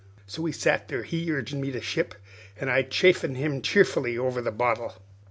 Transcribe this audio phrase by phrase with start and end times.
[0.25, 2.15] "So we sat there, he urgin' me to ship,
[2.59, 4.95] an' I chaffin' him cheerful over the bottle.